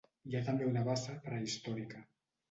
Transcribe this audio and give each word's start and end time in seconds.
Hi 0.29 0.35
ha 0.37 0.39
també 0.45 0.69
una 0.69 0.81
bassa 0.87 1.13
prehistòrica. 1.25 2.01